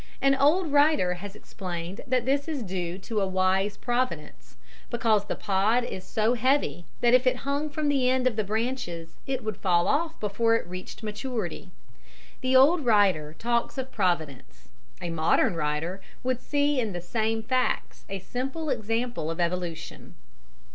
An 0.19 0.33
old 0.33 0.71
writer 0.71 1.13
has 1.13 1.35
explained 1.35 2.01
that 2.07 2.25
this 2.25 2.47
is 2.47 2.63
due 2.63 2.97
to 2.97 3.21
a 3.21 3.27
wise 3.27 3.77
providence, 3.77 4.57
because 4.89 5.25
the 5.25 5.35
pod 5.35 5.83
is 5.83 6.03
so 6.03 6.33
heavy 6.33 6.85
that 7.01 7.13
if 7.13 7.27
it 7.27 7.35
hung 7.45 7.69
from 7.69 7.87
the 7.87 8.09
end 8.09 8.25
of 8.25 8.35
the 8.35 8.43
branches 8.43 9.17
it 9.27 9.43
would 9.43 9.57
fall 9.57 9.87
off 9.87 10.19
before 10.19 10.55
it 10.55 10.65
reached 10.65 11.03
maturity. 11.03 11.69
The 12.41 12.55
old 12.55 12.83
writer 12.83 13.35
talks 13.37 13.77
of 13.77 13.91
providence; 13.91 14.69
a 14.99 15.11
modern 15.11 15.53
writer 15.53 16.01
would 16.23 16.41
see 16.41 16.79
in 16.79 16.93
the 16.93 17.01
same 17.01 17.43
facts 17.43 18.03
a 18.09 18.17
simple 18.17 18.71
example 18.71 19.29
of 19.29 19.39
evolution. 19.39 20.15